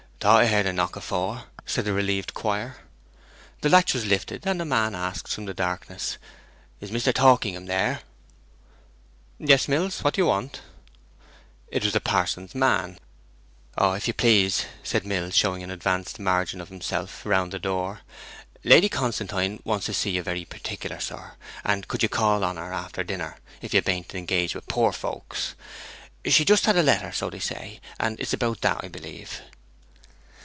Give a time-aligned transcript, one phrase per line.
[0.23, 2.77] 'Thought I heard a knock before!' said the relieved choir.
[3.61, 6.19] The latch was lifted, and a man asked from the darkness,
[6.79, 7.11] 'Is Mr.
[7.11, 8.01] Torkingham here?'
[9.39, 10.03] 'Yes, Mills.
[10.03, 10.61] What do you want?'
[11.69, 12.99] It was the parson's man.
[13.75, 18.01] 'Oh, if you please,' said Mills, showing an advanced margin of himself round the door,
[18.63, 21.31] 'Lady Constantine wants to see you very particular, sir,
[21.63, 25.55] and could you call on her after dinner, if you ben't engaged with poor fokes?
[26.23, 29.41] She's just had a letter, so they say, and it's about that, I believe.'